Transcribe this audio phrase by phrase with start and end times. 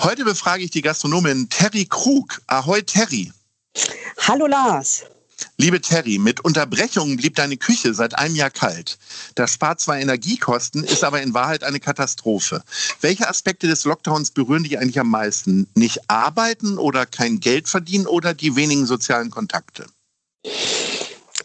[0.00, 2.40] Heute befrage ich die Gastronomin Terry Krug.
[2.46, 3.32] Ahoi Terry.
[4.28, 5.02] Hallo Lars.
[5.56, 8.96] Liebe Terry, mit Unterbrechungen blieb deine Küche seit einem Jahr kalt.
[9.34, 12.62] Das spart zwar Energiekosten, ist aber in Wahrheit eine Katastrophe.
[13.00, 15.66] Welche Aspekte des Lockdowns berühren dich eigentlich am meisten?
[15.74, 19.84] Nicht arbeiten oder kein Geld verdienen oder die wenigen sozialen Kontakte?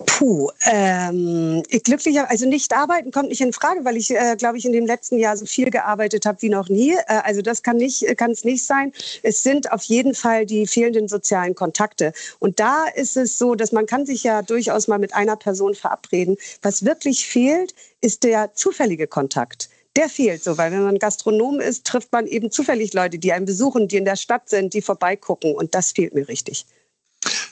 [0.06, 4.58] Puh, ähm, ich glücklicher, also nicht arbeiten kommt nicht in Frage, weil ich, äh, glaube
[4.58, 6.94] ich, in dem letzten Jahr so viel gearbeitet habe wie noch nie.
[6.94, 8.92] Äh, also das kann nicht, kann es nicht sein.
[9.22, 12.14] Es sind auf jeden Fall die fehlenden sozialen Kontakte.
[12.40, 15.76] Und da ist es so, dass man kann sich ja durchaus mal mit einer Person
[15.76, 16.38] verabreden.
[16.62, 21.86] Was wirklich fehlt, ist der zufällige Kontakt der fehlt so, weil wenn man Gastronom ist,
[21.86, 25.54] trifft man eben zufällig Leute, die einen besuchen, die in der Stadt sind, die vorbeigucken
[25.54, 26.66] und das fehlt mir richtig.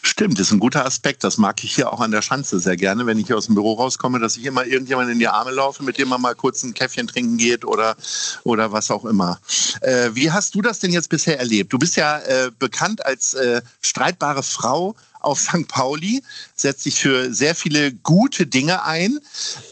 [0.04, 1.24] Stimmt, das ist ein guter Aspekt.
[1.24, 3.56] Das mag ich hier auch an der Schanze sehr gerne, wenn ich hier aus dem
[3.56, 6.64] Büro rauskomme, dass ich immer irgendjemand in die Arme laufe, mit dem man mal kurz
[6.64, 7.96] ein Käffchen trinken geht oder,
[8.44, 9.40] oder was auch immer.
[9.82, 11.72] Äh, wie hast du das denn jetzt bisher erlebt?
[11.72, 15.68] Du bist ja äh, bekannt als äh, streitbare Frau auf St.
[15.68, 16.24] Pauli,
[16.56, 19.20] setzt sich für sehr viele gute Dinge ein.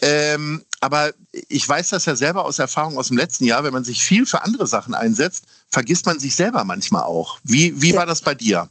[0.02, 1.12] Ähm, aber
[1.50, 4.26] ich weiß das ja selber aus Erfahrung aus dem letzten Jahr, wenn man sich viel
[4.26, 7.40] für andere Sachen einsetzt, vergisst man sich selber manchmal auch.
[7.44, 8.70] Wie, wie war das bei dir?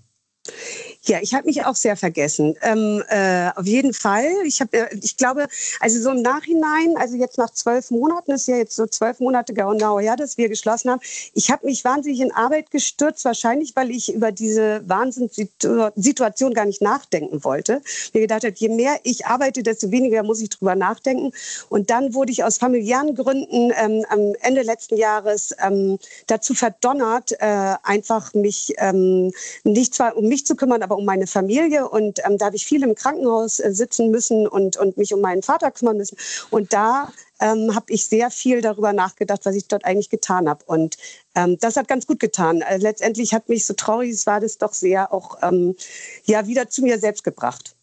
[1.09, 2.55] Ja, ich habe mich auch sehr vergessen.
[2.61, 4.29] Ähm, äh, auf jeden Fall.
[4.45, 5.47] Ich habe, äh, ich glaube,
[5.81, 9.55] also so im Nachhinein, also jetzt nach zwölf Monaten, ist ja jetzt so zwölf Monate
[9.55, 11.01] genau her, dass wir geschlossen haben.
[11.33, 16.83] Ich habe mich wahnsinnig in Arbeit gestürzt, wahrscheinlich, weil ich über diese Wahnsinnssituation gar nicht
[16.83, 17.81] nachdenken wollte.
[18.13, 21.33] Mir gedacht habe, je mehr ich arbeite, desto weniger muss ich drüber nachdenken.
[21.71, 27.33] Und dann wurde ich aus familiären Gründen ähm, am Ende letzten Jahres ähm, dazu verdonnert,
[27.41, 29.33] äh, einfach mich ähm,
[29.65, 31.89] nicht zwar um mich zu kümmern, aber um meine Familie.
[31.89, 35.21] Und ähm, da habe ich viel im Krankenhaus äh, sitzen müssen und, und mich um
[35.21, 36.19] meinen Vater kümmern müssen.
[36.51, 40.65] Und da ähm, habe ich sehr viel darüber nachgedacht, was ich dort eigentlich getan habe.
[40.67, 40.97] Und
[41.35, 42.63] ähm, das hat ganz gut getan.
[42.63, 45.77] Also letztendlich hat mich, so traurig es war, das doch sehr auch ähm,
[46.25, 47.75] ja, wieder zu mir selbst gebracht.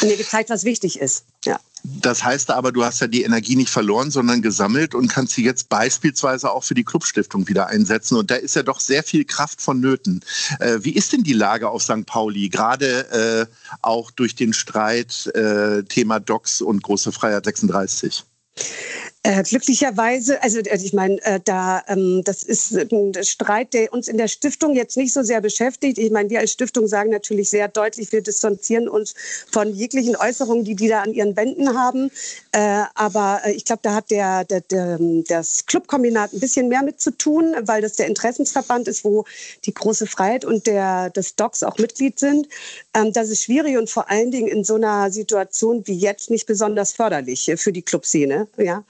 [0.00, 1.24] Und mir gezeigt, was wichtig ist.
[1.44, 1.58] Ja.
[1.82, 5.44] Das heißt aber, du hast ja die Energie nicht verloren, sondern gesammelt und kannst sie
[5.44, 8.16] jetzt beispielsweise auch für die Clubstiftung wieder einsetzen.
[8.16, 10.20] Und da ist ja doch sehr viel Kraft vonnöten.
[10.58, 12.06] Äh, wie ist denn die Lage auf St.
[12.06, 18.24] Pauli, gerade äh, auch durch den Streit äh, Thema Docs und Große Freiheit 36?
[19.22, 24.08] Äh, glücklicherweise, also äh, ich meine, äh, da ähm, das ist ein Streit, der uns
[24.08, 25.98] in der Stiftung jetzt nicht so sehr beschäftigt.
[25.98, 29.14] Ich meine, wir als Stiftung sagen natürlich sehr deutlich, wir distanzieren uns
[29.52, 32.10] von jeglichen Äußerungen, die die da an ihren Wänden haben.
[32.52, 34.98] Äh, aber äh, ich glaube, da hat der, der, der,
[35.28, 39.26] das Clubkombinat ein bisschen mehr mit zu tun, weil das der Interessensverband ist, wo
[39.66, 42.48] die große Freiheit und der des Docs auch Mitglied sind.
[42.94, 46.46] Ähm, das ist schwierig und vor allen Dingen in so einer Situation wie jetzt nicht
[46.46, 48.48] besonders förderlich für die Clubszene.
[48.56, 48.82] Ja.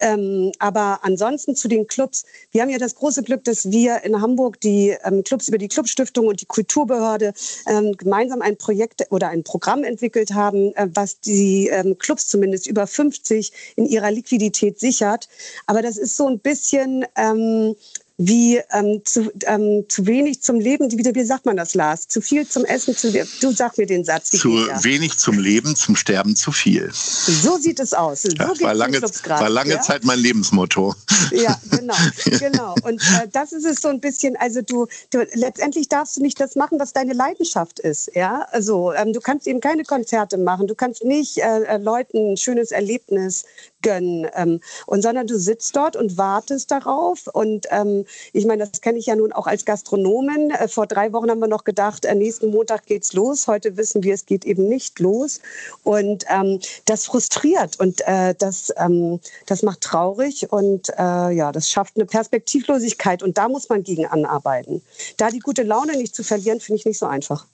[0.00, 2.24] Ähm, aber ansonsten zu den Clubs.
[2.50, 5.68] Wir haben ja das große Glück, dass wir in Hamburg die ähm, Clubs über die
[5.68, 7.32] Clubstiftung und die Kulturbehörde
[7.66, 12.66] ähm, gemeinsam ein Projekt oder ein Programm entwickelt haben, äh, was die ähm, Clubs zumindest
[12.66, 15.28] über 50 in ihrer Liquidität sichert.
[15.66, 17.74] Aber das ist so ein bisschen ähm,
[18.18, 22.08] wie ähm, zu, ähm, zu wenig zum Leben, wie, wie sagt man das, Lars?
[22.08, 24.30] Zu viel zum Essen, zu, du sag mir den Satz.
[24.30, 26.90] zu wenig zum Leben, zum Sterben zu viel.
[26.92, 28.22] So sieht es aus.
[28.22, 29.80] So ja, war lange, war lange ja?
[29.82, 30.94] Zeit mein Lebensmotto.
[31.30, 31.94] Ja, genau,
[32.38, 32.74] genau.
[32.82, 36.40] Und äh, das ist es so ein bisschen, also du, du, letztendlich darfst du nicht
[36.40, 38.10] das machen, was deine Leidenschaft ist.
[38.14, 42.32] Ja, also ähm, du kannst eben keine Konzerte machen, du kannst nicht äh, äh Leuten
[42.32, 43.44] ein schönes Erlebnis
[43.82, 47.26] gönnen, ähm, und sondern du sitzt dort und wartest darauf.
[47.32, 50.50] Und ähm, ich meine, das kenne ich ja nun auch als Gastronomin.
[50.50, 53.46] Äh, vor drei Wochen haben wir noch gedacht, äh, nächsten Montag geht's los.
[53.46, 55.40] Heute wissen wir, es geht eben nicht los.
[55.82, 61.70] Und ähm, das frustriert und äh, das, ähm, das macht traurig und äh, ja, das
[61.70, 63.22] schafft eine Perspektivlosigkeit.
[63.22, 64.82] Und da muss man gegen anarbeiten.
[65.16, 67.46] Da die gute Laune nicht zu verlieren, finde ich nicht so einfach.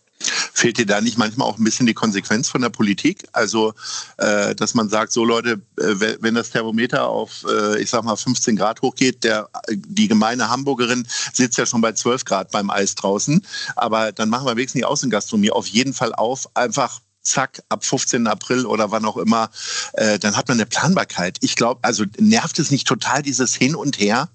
[0.55, 3.27] Fehlt dir da nicht manchmal auch ein bisschen die Konsequenz von der Politik?
[3.33, 3.75] Also,
[4.19, 8.17] äh, dass man sagt, so Leute, äh, wenn das Thermometer auf, äh, ich sag mal,
[8.17, 12.95] 15 Grad hochgeht, der, die gemeine Hamburgerin sitzt ja schon bei 12 Grad beim Eis
[12.95, 13.45] draußen.
[13.77, 18.27] Aber dann machen wir wenigstens die Außengastronomie auf jeden Fall auf, einfach zack, ab 15.
[18.27, 19.51] April oder wann auch immer,
[19.95, 21.39] äh, dann hat man eine Planbarkeit.
[21.41, 24.29] Ich glaube, also nervt es nicht total dieses Hin und Her?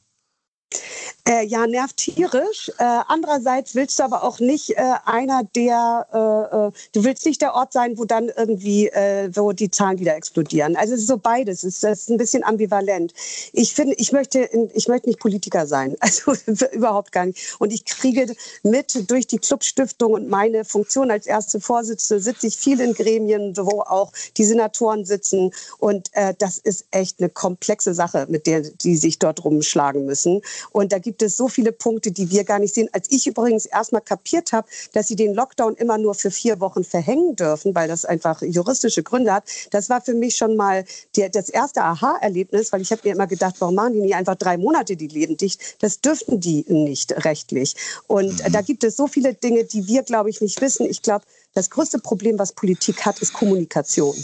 [1.27, 2.71] Äh, ja, nervt tierisch.
[2.77, 7.41] Äh, andererseits willst du aber auch nicht äh, einer der, äh, äh, du willst nicht
[7.41, 10.77] der Ort sein, wo dann irgendwie, äh, wo die Zahlen wieder explodieren.
[10.77, 11.63] Also es ist so beides.
[11.63, 13.13] Es ist, es ist ein bisschen ambivalent.
[13.51, 15.95] Ich finde, ich möchte, ich möchte nicht Politiker sein.
[16.07, 16.33] Also
[16.71, 17.57] überhaupt gar nicht.
[17.59, 18.33] Und ich kriege
[18.63, 23.57] mit durch die Clubstiftung und meine Funktion als erste Vorsitzende sitze ich viel in Gremien,
[23.57, 25.51] wo auch die Senatoren sitzen.
[25.79, 26.09] Und
[26.39, 30.41] das ist echt eine komplexe Sache, mit der die sich dort rumschlagen müssen.
[30.71, 32.89] Und da gibt gibt es so viele Punkte, die wir gar nicht sehen.
[32.91, 36.83] Als ich übrigens erstmal kapiert habe, dass sie den Lockdown immer nur für vier Wochen
[36.83, 40.85] verhängen dürfen, weil das einfach juristische Gründe hat, das war für mich schon mal
[41.15, 44.35] der, das erste Aha-Erlebnis, weil ich habe mir immer gedacht, warum machen die nicht einfach
[44.35, 45.59] drei Monate die Läden dicht?
[45.79, 47.75] Das dürften die nicht rechtlich.
[48.05, 48.51] Und mhm.
[48.51, 50.85] da gibt es so viele Dinge, die wir, glaube ich, nicht wissen.
[50.85, 51.25] Ich glaube,
[51.55, 54.15] das größte Problem, was Politik hat, ist Kommunikation.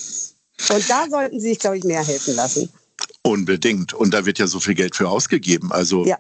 [0.70, 2.72] Und da sollten sie sich, glaube ich, mehr helfen lassen.
[3.26, 3.94] Unbedingt.
[3.94, 5.72] Und da wird ja so viel Geld für ausgegeben.
[5.72, 6.18] Also ja.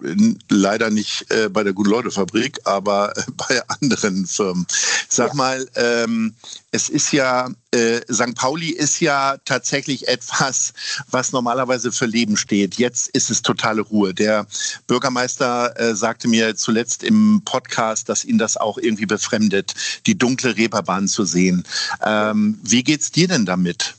[0.49, 4.65] leider nicht äh, bei der Gute-Leute-Fabrik, aber äh, bei anderen Firmen.
[5.09, 5.33] Sag ja.
[5.33, 6.33] mal, ähm,
[6.71, 8.35] es ist ja, äh, St.
[8.35, 10.71] Pauli ist ja tatsächlich etwas,
[11.11, 12.75] was normalerweise für Leben steht.
[12.75, 14.13] Jetzt ist es totale Ruhe.
[14.13, 14.47] Der
[14.87, 19.73] Bürgermeister äh, sagte mir zuletzt im Podcast, dass ihn das auch irgendwie befremdet,
[20.05, 21.65] die dunkle Reeperbahn zu sehen.
[22.01, 23.95] Ähm, wie geht's dir denn damit?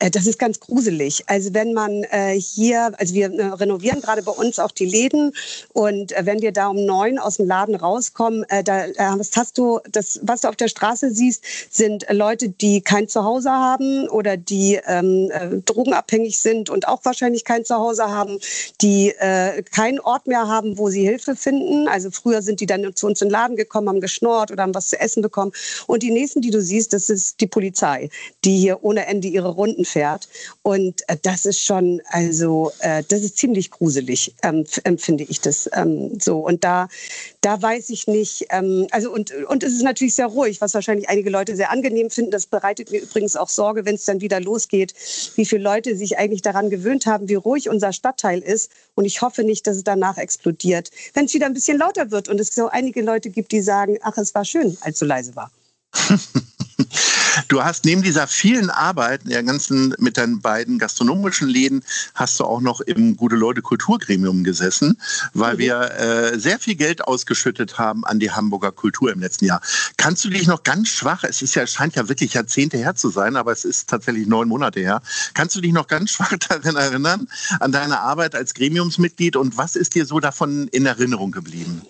[0.00, 1.22] Äh, das ist ganz gruselig.
[1.26, 5.32] Also wenn man äh, hier, also wir äh, renovieren gerade bei uns auch die Läden
[5.72, 8.94] und äh, wenn wir da um neun aus dem Laden rauskommen, äh, da äh,
[9.36, 14.08] hast du das, was du auf der Straße siehst, sind Leute, die kein Zuhause haben
[14.08, 15.30] oder die ähm,
[15.66, 18.38] drogenabhängig sind und auch wahrscheinlich kein Zuhause haben,
[18.80, 19.12] die
[19.70, 21.88] keinen Ort mehr haben, wo sie Hilfe finden.
[21.88, 24.74] Also früher sind die dann zu uns in den Laden gekommen, haben geschnort oder haben
[24.74, 25.52] was zu essen bekommen.
[25.86, 28.08] Und die nächsten, die du siehst, das ist die Polizei,
[28.44, 30.28] die hier ohne Ende ihre Runden fährt.
[30.62, 35.68] Und äh, das ist schon, also äh, das ist ziemlich gruselig, ähm, empfinde ich das
[35.72, 36.38] ähm, so.
[36.38, 36.88] Und da,
[37.40, 41.08] da weiß ich nicht, ähm, also und, und es ist natürlich sehr ruhig, was wahrscheinlich
[41.08, 42.30] einige Leute sehr angenehm finden.
[42.30, 44.94] Das bereitet mir übrigens auch Sorge, wenn es dann wieder losgeht,
[45.34, 48.70] wie viele Leute sich eigentlich daran gewöhnt haben, wie ruhig unser Stadtteil ist.
[48.94, 50.90] Und ich hoffe nicht, dass es danach explodiert.
[51.14, 53.98] Wenn es wieder ein bisschen lauter wird und es so einige Leute gibt, die sagen,
[54.02, 55.50] ach, es war schön, als so leise war.
[57.50, 61.82] Du hast neben dieser vielen Arbeit, der ganzen mit deinen beiden gastronomischen Läden,
[62.14, 64.96] hast du auch noch im Gute Leute Kulturgremium gesessen,
[65.34, 65.58] weil mhm.
[65.58, 69.60] wir äh, sehr viel Geld ausgeschüttet haben an die Hamburger Kultur im letzten Jahr.
[69.96, 73.10] Kannst du dich noch ganz schwach, es ist ja, scheint ja wirklich Jahrzehnte her zu
[73.10, 75.02] sein, aber es ist tatsächlich neun Monate her.
[75.34, 77.26] Kannst du dich noch ganz schwach daran erinnern,
[77.58, 81.82] an deine Arbeit als Gremiumsmitglied und was ist dir so davon in Erinnerung geblieben?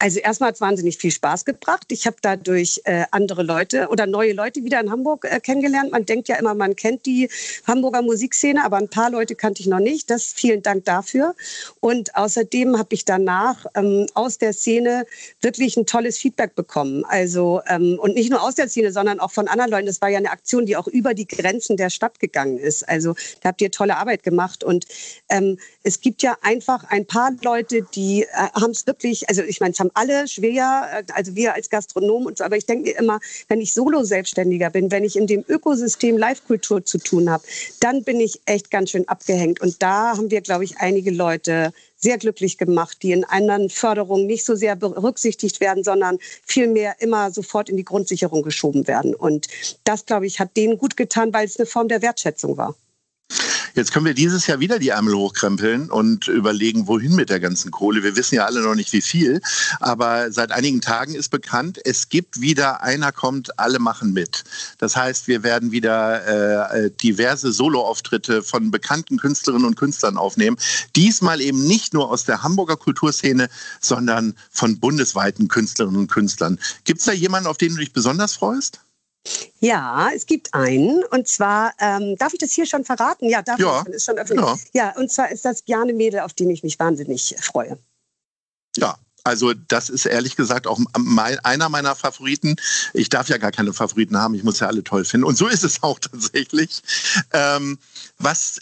[0.00, 1.84] Also erstmal hat es wahnsinnig viel Spaß gebracht.
[1.90, 5.92] Ich habe dadurch äh, andere Leute oder neue Leute wieder in Hamburg äh, kennengelernt.
[5.92, 7.28] Man denkt ja immer, man kennt die
[7.66, 10.10] Hamburger Musikszene, aber ein paar Leute kannte ich noch nicht.
[10.10, 11.34] Das vielen Dank dafür.
[11.80, 15.04] Und außerdem habe ich danach ähm, aus der Szene
[15.42, 17.04] wirklich ein tolles Feedback bekommen.
[17.04, 19.86] Also ähm, und nicht nur aus der Szene, sondern auch von anderen Leuten.
[19.86, 22.88] Das war ja eine Aktion, die auch über die Grenzen der Stadt gegangen ist.
[22.88, 24.64] Also da habt ihr tolle Arbeit gemacht.
[24.64, 24.86] Und
[25.28, 28.26] ähm, es gibt ja einfach ein paar Leute, die äh,
[28.58, 31.70] haben es wirklich, also ich meine, es haben haben alle schwer, äh, also wir als
[31.70, 35.26] Gastronomen und so, aber ich denke mir immer, wenn ich Solo-Selbstständiger bin, wenn ich in
[35.26, 37.42] dem Ökosystem Live-Kultur zu tun habe,
[37.80, 39.60] dann bin ich echt ganz schön abgehängt.
[39.60, 44.26] Und da haben wir, glaube ich, einige Leute sehr glücklich gemacht, die in anderen Förderungen
[44.26, 49.14] nicht so sehr berücksichtigt werden, sondern vielmehr immer sofort in die Grundsicherung geschoben werden.
[49.14, 49.48] Und
[49.84, 52.74] das, glaube ich, hat denen gut getan, weil es eine Form der Wertschätzung war.
[53.74, 57.70] Jetzt können wir dieses Jahr wieder die Ärmel hochkrempeln und überlegen, wohin mit der ganzen
[57.70, 58.02] Kohle.
[58.02, 59.40] Wir wissen ja alle noch nicht, wie viel.
[59.80, 64.44] Aber seit einigen Tagen ist bekannt, es gibt wieder einer kommt, alle machen mit.
[64.78, 70.56] Das heißt, wir werden wieder äh, diverse Soloauftritte von bekannten Künstlerinnen und Künstlern aufnehmen.
[70.96, 73.48] Diesmal eben nicht nur aus der Hamburger Kulturszene,
[73.80, 76.58] sondern von bundesweiten Künstlerinnen und Künstlern.
[76.84, 78.80] Gibt es da jemanden, auf den du dich besonders freust?
[79.60, 81.04] Ja, es gibt einen.
[81.04, 83.28] Und zwar, ähm, darf ich das hier schon verraten?
[83.28, 83.84] Ja, darf ja.
[83.86, 83.94] ich.
[83.94, 84.64] Ist schon öffentlich.
[84.72, 84.86] Ja.
[84.86, 87.78] ja, und zwar ist das Bjarne Mädel, auf den ich mich wahnsinnig freue.
[88.76, 92.56] Ja, also das ist ehrlich gesagt auch mein, einer meiner Favoriten.
[92.94, 95.26] Ich darf ja gar keine Favoriten haben, ich muss ja alle toll finden.
[95.26, 96.82] Und so ist es auch tatsächlich.
[97.32, 97.78] Ähm,
[98.18, 98.60] was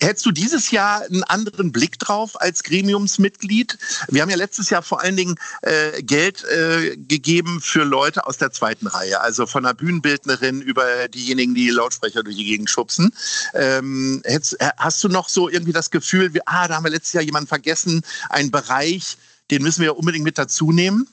[0.00, 3.78] hättest du dieses Jahr einen anderen Blick drauf als Gremiumsmitglied?
[4.08, 8.38] Wir haben ja letztes Jahr vor allen Dingen äh, Geld äh, gegeben für Leute aus
[8.38, 13.12] der zweiten Reihe, also von einer Bühnenbildnerin über diejenigen, die Lautsprecher durch die Gegend schubsen.
[13.54, 16.90] Ähm, hättest, äh, hast du noch so irgendwie das Gefühl, wie, ah, da haben wir
[16.90, 19.16] letztes Jahr jemanden vergessen, ein Bereich,
[19.50, 21.08] den müssen wir ja unbedingt mit dazu nehmen.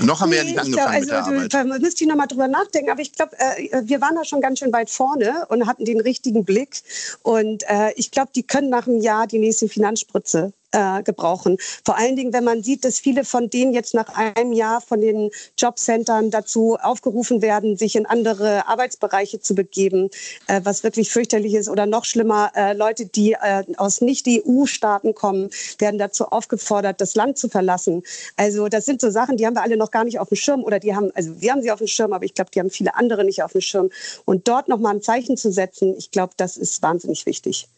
[0.00, 1.72] Noch haben nee, wir ja nicht angefangen glaub, also, mit der Arbeit.
[1.72, 2.90] Da müsste ich nochmal drüber nachdenken.
[2.90, 6.00] Aber ich glaube, äh, wir waren da schon ganz schön weit vorne und hatten den
[6.00, 6.80] richtigen Blick.
[7.22, 11.56] Und äh, ich glaube, die können nach einem Jahr die nächste Finanzspritze äh, gebrauchen.
[11.84, 15.00] Vor allen Dingen, wenn man sieht, dass viele von denen jetzt nach einem Jahr von
[15.00, 20.10] den Jobcentern dazu aufgerufen werden, sich in andere Arbeitsbereiche zu begeben,
[20.46, 21.68] äh, was wirklich fürchterlich ist.
[21.68, 27.38] Oder noch schlimmer, äh, Leute, die äh, aus Nicht-EU-Staaten kommen, werden dazu aufgefordert, das Land
[27.38, 28.02] zu verlassen.
[28.36, 30.62] Also das sind so Sachen, die haben wir alle noch gar nicht auf dem Schirm
[30.62, 32.70] oder die haben, also wir haben sie auf dem Schirm, aber ich glaube, die haben
[32.70, 33.88] viele andere nicht auf dem Schirm.
[34.26, 37.68] Und dort nochmal ein Zeichen zu setzen, ich glaube, das ist wahnsinnig wichtig.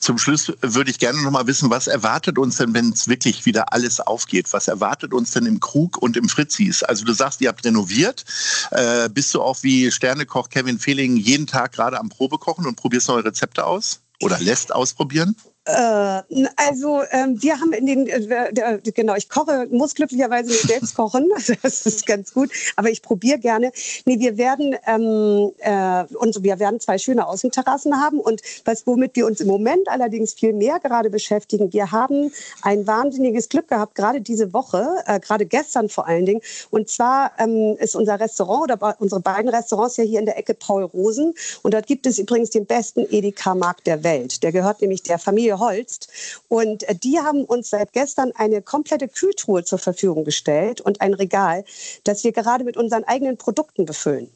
[0.00, 3.44] Zum Schluss würde ich gerne noch mal wissen, was erwartet uns denn, wenn es wirklich
[3.44, 4.50] wieder alles aufgeht?
[4.52, 6.82] Was erwartet uns denn im Krug und im Fritzis?
[6.82, 8.24] Also du sagst, ihr habt renoviert.
[8.70, 13.08] Äh, bist du auch wie Sternekoch Kevin Fehling jeden Tag gerade am Probekochen und probierst
[13.08, 14.00] neue Rezepte aus?
[14.22, 15.36] Oder lässt ausprobieren?
[15.66, 16.22] Äh,
[16.56, 21.28] also ähm, wir haben in den, äh, genau, ich koche, muss glücklicherweise nicht selbst kochen,
[21.62, 23.70] das ist ganz gut, aber ich probiere gerne.
[24.06, 29.16] Nee, wir werden, ähm, äh, und wir werden zwei schöne Außenterrassen haben und was, womit
[29.16, 33.94] wir uns im Moment allerdings viel mehr gerade beschäftigen, wir haben ein wahnsinniges Glück gehabt,
[33.94, 36.40] gerade diese Woche, äh, gerade gestern vor allen Dingen,
[36.70, 40.54] und zwar ähm, ist unser Restaurant oder unsere beiden Restaurants ja hier in der Ecke
[40.54, 44.42] Paul Rosen und dort gibt es übrigens den besten Edeka-Markt der Welt.
[44.42, 46.08] Der gehört nämlich der Familie Holst.
[46.48, 51.14] Und äh, die haben uns seit gestern eine komplette Kühltruhe zur Verfügung gestellt und ein
[51.14, 51.64] Regal,
[52.04, 54.30] das wir gerade mit unseren eigenen Produkten befüllen.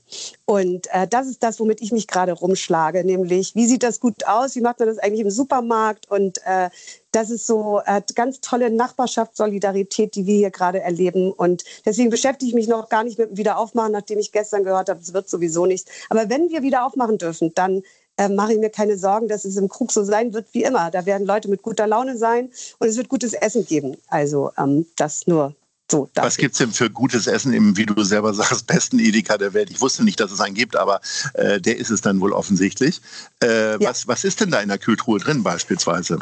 [0.44, 4.26] Und äh, das ist das, womit ich mich gerade rumschlage, nämlich wie sieht das gut
[4.26, 6.70] aus, wie macht man das eigentlich im Supermarkt und äh,
[7.14, 11.32] das ist so äh, ganz tolle Nachbarschaftssolidarität, die wir hier gerade erleben.
[11.32, 14.88] Und deswegen beschäftige ich mich noch gar nicht mit dem Wiederaufmachen, nachdem ich gestern gehört
[14.88, 15.90] habe, es wird sowieso nichts.
[16.10, 17.82] Aber wenn wir wieder aufmachen dürfen, dann
[18.16, 20.90] äh, mache ich mir keine Sorgen, dass es im Krug so sein wird wie immer.
[20.90, 23.96] Da werden Leute mit guter Laune sein und es wird gutes Essen geben.
[24.08, 25.54] Also ähm, das nur
[25.90, 29.36] so, was gibt es denn für gutes Essen im, wie du selber sagst, besten Edeka
[29.36, 29.70] der Welt?
[29.70, 31.00] Ich wusste nicht, dass es einen gibt, aber
[31.34, 33.02] äh, der ist es dann wohl offensichtlich.
[33.42, 33.90] Äh, ja.
[33.90, 36.18] was, was ist denn da in der Kühltruhe drin beispielsweise?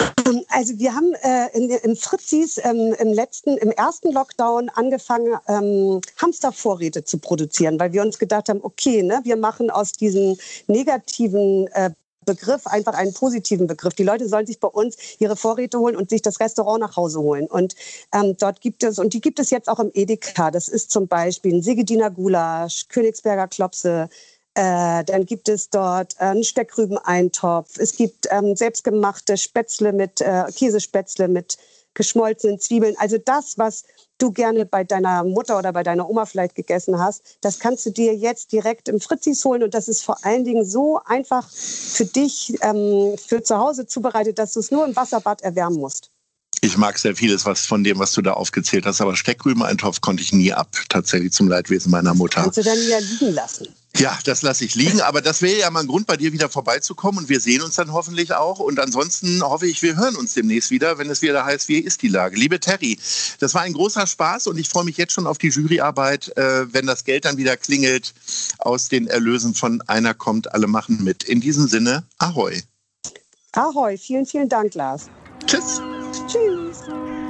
[0.49, 6.01] Also wir haben äh, in, im Fritzis ähm, im letzten, im ersten Lockdown angefangen, ähm,
[6.21, 11.69] Hamstervorräte zu produzieren, weil wir uns gedacht haben, okay, ne, wir machen aus diesen negativen
[11.69, 11.91] äh,
[12.25, 13.95] Begriff einfach einen positiven Begriff.
[13.95, 17.21] Die Leute sollen sich bei uns ihre Vorräte holen und sich das Restaurant nach Hause
[17.21, 17.47] holen.
[17.47, 17.75] Und
[18.13, 20.51] ähm, dort gibt es, und die gibt es jetzt auch im Edeka.
[20.51, 24.09] Das ist zum Beispiel ein Sigediner Gulasch, Königsberger Klopse,
[24.55, 27.79] äh, dann gibt es dort äh, einen Steckrübeneintopf.
[27.79, 31.57] Es gibt ähm, selbstgemachte Spätzle mit äh, Käsespätzle mit
[31.95, 32.95] geschmolzenen Zwiebeln.
[32.99, 33.85] Also das, was
[34.19, 37.91] du gerne bei deiner Mutter oder bei deiner Oma vielleicht gegessen hast, das kannst du
[37.91, 42.05] dir jetzt direkt im Fritzis holen und das ist vor allen Dingen so einfach für
[42.05, 46.11] dich ähm, für zu Hause zubereitet, dass du es nur im Wasserbad erwärmen musst.
[46.65, 50.23] Ich mag sehr vieles was von dem, was du da aufgezählt hast, aber Steckrübeneintopf konnte
[50.23, 52.43] ich nie ab, tatsächlich zum Leidwesen meiner Mutter.
[52.43, 53.67] Kannst du dann ja liegen lassen.
[53.99, 56.49] Ja, das lasse ich liegen, aber das wäre ja mal ein Grund, bei dir wieder
[56.49, 58.59] vorbeizukommen und wir sehen uns dann hoffentlich auch.
[58.59, 62.01] Und ansonsten hoffe ich, wir hören uns demnächst wieder, wenn es wieder heißt, wie ist
[62.01, 62.37] die Lage.
[62.37, 62.99] Liebe Terry,
[63.39, 66.73] das war ein großer Spaß und ich freue mich jetzt schon auf die Juryarbeit, äh,
[66.73, 68.15] wenn das Geld dann wieder klingelt
[68.59, 71.25] aus den Erlösen von Einer kommt, alle machen mit.
[71.25, 72.63] In diesem Sinne, Ahoi.
[73.53, 75.11] Ahoi, vielen, vielen Dank, Lars.
[75.47, 75.83] Tschüss.
[76.27, 76.79] Tschüss.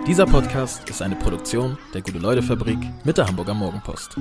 [0.07, 4.17] Dieser Podcast ist eine Produktion der Gute-Leute-Fabrik mit der Hamburger Morgenpost.